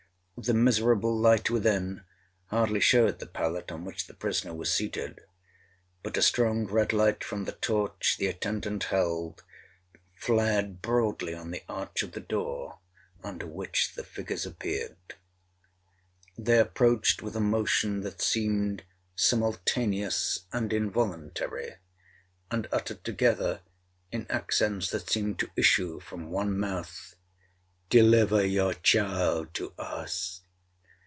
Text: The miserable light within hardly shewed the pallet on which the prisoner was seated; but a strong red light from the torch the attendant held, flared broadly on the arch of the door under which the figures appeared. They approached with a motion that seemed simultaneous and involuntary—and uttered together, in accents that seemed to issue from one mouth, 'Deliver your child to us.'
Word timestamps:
The 0.43 0.55
miserable 0.55 1.15
light 1.15 1.51
within 1.51 2.03
hardly 2.47 2.79
shewed 2.79 3.19
the 3.19 3.27
pallet 3.27 3.71
on 3.71 3.85
which 3.85 4.07
the 4.07 4.15
prisoner 4.15 4.55
was 4.55 4.73
seated; 4.73 5.19
but 6.01 6.17
a 6.17 6.23
strong 6.23 6.65
red 6.65 6.93
light 6.93 7.23
from 7.23 7.45
the 7.45 7.51
torch 7.51 8.15
the 8.17 8.25
attendant 8.25 8.85
held, 8.85 9.43
flared 10.15 10.81
broadly 10.81 11.35
on 11.35 11.51
the 11.51 11.61
arch 11.69 12.01
of 12.01 12.13
the 12.13 12.19
door 12.19 12.79
under 13.23 13.45
which 13.45 13.93
the 13.93 14.03
figures 14.03 14.43
appeared. 14.43 14.97
They 16.35 16.57
approached 16.57 17.21
with 17.21 17.35
a 17.35 17.39
motion 17.39 17.99
that 18.01 18.19
seemed 18.19 18.83
simultaneous 19.15 20.45
and 20.51 20.73
involuntary—and 20.73 22.67
uttered 22.71 23.03
together, 23.03 23.61
in 24.11 24.25
accents 24.27 24.89
that 24.89 25.07
seemed 25.07 25.37
to 25.37 25.51
issue 25.55 25.99
from 25.99 26.31
one 26.31 26.57
mouth, 26.57 27.15
'Deliver 27.91 28.45
your 28.47 28.73
child 28.73 29.53
to 29.53 29.73
us.' 29.77 30.43